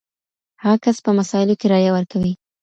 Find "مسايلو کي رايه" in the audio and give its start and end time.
1.19-1.91